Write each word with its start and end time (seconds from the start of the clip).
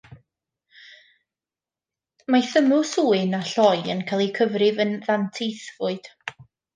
Mae 2.35 2.47
thymws 2.53 2.93
ŵyn 3.03 3.35
a 3.41 3.41
lloi 3.49 3.83
yn 3.95 4.01
cael 4.13 4.23
eu 4.25 4.31
cyfrif 4.39 4.81
yn 4.87 4.97
ddanteithfwyd. 5.05 6.11